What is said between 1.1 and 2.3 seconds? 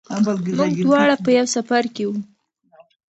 په یوه سفر کې وو.